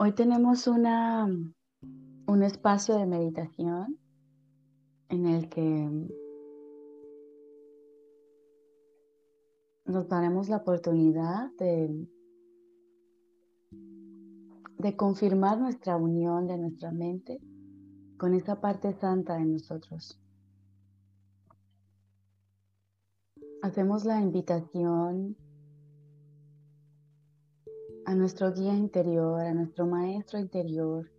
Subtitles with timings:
[0.00, 3.98] Hoy tenemos una, un espacio de meditación
[5.08, 5.90] en el que
[9.86, 12.06] nos daremos la oportunidad de,
[14.78, 17.40] de confirmar nuestra unión de nuestra mente
[18.18, 20.22] con esa parte santa de nosotros.
[23.62, 25.36] Hacemos la invitación
[28.08, 31.12] a nuestro guía interior, a nuestro maestro interior,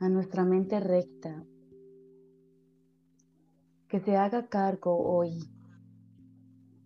[0.00, 1.46] a nuestra mente recta,
[3.86, 5.38] que se haga cargo hoy,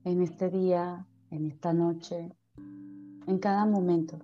[0.05, 2.37] en este día, en esta noche,
[3.27, 4.19] en cada momento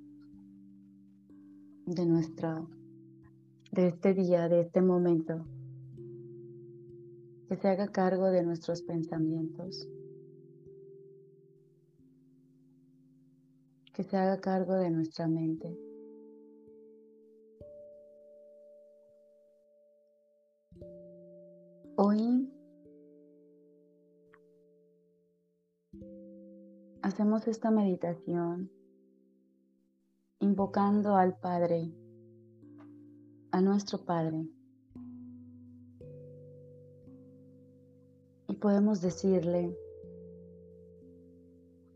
[1.86, 2.62] de nuestra,
[3.72, 5.46] de este día, de este momento,
[7.48, 9.88] que se haga cargo de nuestros pensamientos,
[13.94, 15.78] que se haga cargo de nuestra mente.
[21.96, 22.52] Hoy
[27.02, 28.68] hacemos esta meditación
[30.40, 31.94] invocando al Padre,
[33.52, 34.48] a nuestro Padre.
[38.48, 39.78] Y podemos decirle,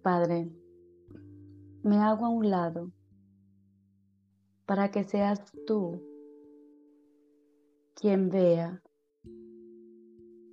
[0.03, 0.49] Padre,
[1.83, 2.93] me hago a un lado
[4.67, 6.03] para que seas tú
[7.95, 8.83] quien vea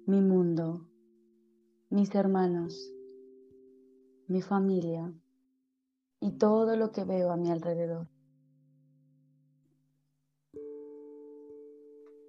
[0.05, 0.87] mi mundo,
[1.89, 2.93] mis hermanos,
[4.27, 5.13] mi familia
[6.19, 8.07] y todo lo que veo a mi alrededor.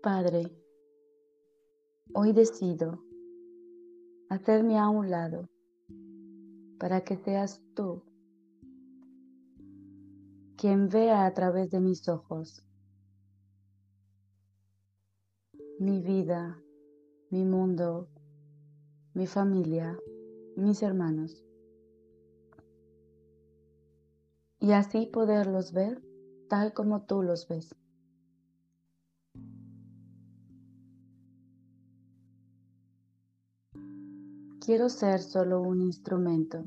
[0.02, 0.50] Padre,
[2.14, 3.02] hoy decido
[4.28, 5.48] hacerme a un lado
[6.78, 8.02] para que seas tú
[10.56, 12.66] quien vea a través de mis ojos
[15.78, 16.58] mi vida,
[17.30, 18.08] mi mundo,
[19.12, 19.98] mi familia,
[20.56, 21.44] mis hermanos.
[24.58, 26.02] Y así poderlos ver
[26.48, 27.74] tal como tú los ves.
[34.64, 36.64] Quiero ser solo un instrumento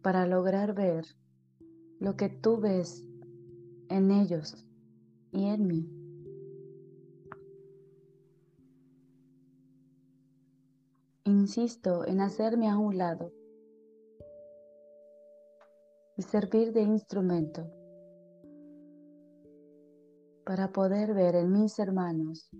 [0.00, 1.04] para lograr ver
[2.00, 3.04] lo que tú ves
[3.88, 4.66] en ellos
[5.32, 5.90] y en mí.
[11.24, 13.32] Insisto en hacerme a un lado
[16.16, 17.70] y servir de instrumento
[20.44, 22.50] para poder ver en mis hermanos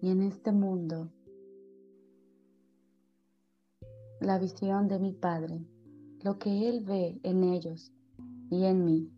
[0.00, 1.10] y en este mundo
[4.20, 5.64] la visión de mi Padre,
[6.22, 7.92] lo que Él ve en ellos
[8.50, 9.12] y en mí.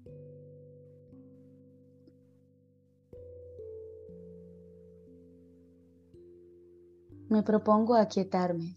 [7.28, 8.76] Me propongo aquietarme.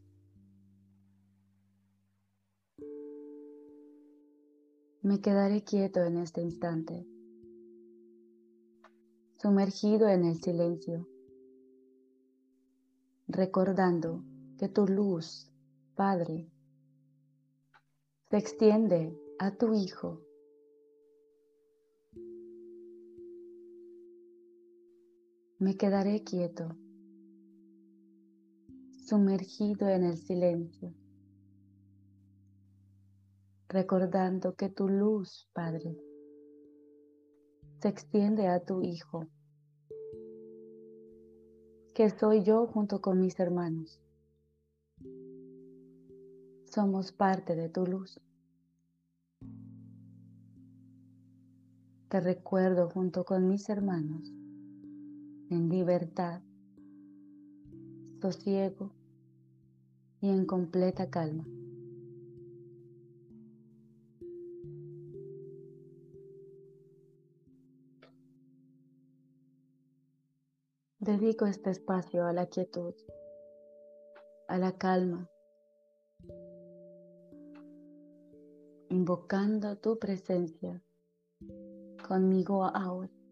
[5.01, 7.05] Me quedaré quieto en este instante,
[9.41, 11.09] sumergido en el silencio,
[13.27, 14.23] recordando
[14.57, 15.51] que tu luz,
[15.95, 16.49] Padre,
[18.29, 20.22] se extiende a tu Hijo
[25.63, 26.75] me quedaré quieto,
[29.07, 30.94] sumergido en el silencio,
[33.69, 35.97] recordando que tu luz, Padre,
[37.79, 39.29] se extiende a tu Hijo,
[41.95, 44.01] que soy yo junto con mis hermanos.
[46.66, 48.19] Somos parte de tu luz.
[52.09, 54.42] Te recuerdo junto con mis hermanos
[55.53, 56.41] en libertad,
[58.21, 58.91] sosiego
[60.19, 61.45] y en completa calma.
[70.97, 72.95] Dedico este espacio a la quietud,
[74.47, 75.29] a la calma,
[78.89, 80.81] invocando tu presencia
[82.07, 83.22] conmigo ahora.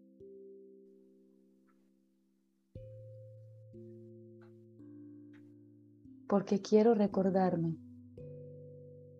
[6.32, 7.76] Porque quiero recordarme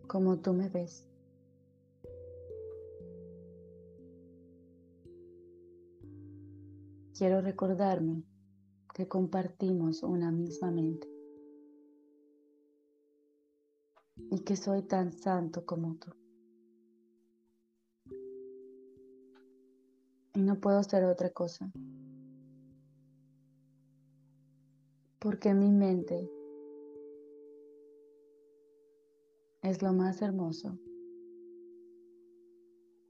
[0.06, 1.06] como tú me ves.
[7.14, 8.24] Quiero recordarme
[8.94, 11.06] que compartimos una misma mente
[14.30, 16.14] y que soy tan santo como tú.
[20.32, 21.70] Y no puedo ser otra cosa.
[25.18, 26.26] Porque mi mente
[29.62, 30.76] es lo más hermoso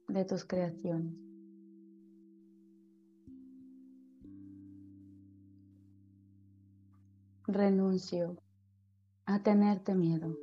[0.09, 1.15] de tus creaciones.
[7.47, 8.37] Renuncio
[9.25, 10.37] a tenerte miedo.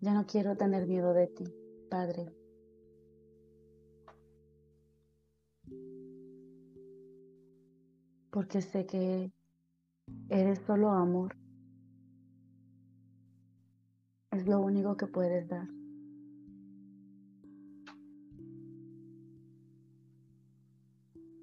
[0.00, 1.44] Ya no quiero tener miedo de ti,
[1.90, 2.32] Padre.
[8.30, 9.32] Porque sé que
[10.28, 11.39] eres solo amor.
[14.40, 15.68] Es lo único que puedes dar.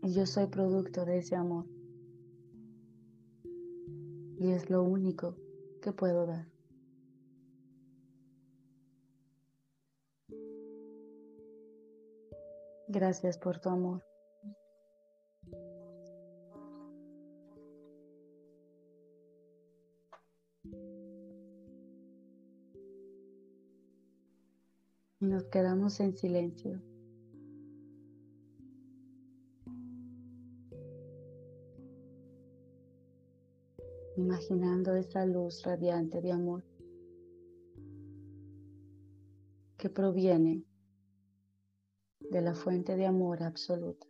[0.01, 1.67] Y yo soy producto de ese amor.
[4.39, 5.35] Y es lo único
[5.79, 6.47] que puedo dar.
[12.87, 14.03] Gracias por tu amor.
[25.19, 26.81] Nos quedamos en silencio.
[34.15, 36.63] Imaginando esa luz radiante de amor
[39.77, 40.63] que proviene
[42.19, 44.07] de la fuente de amor absoluta.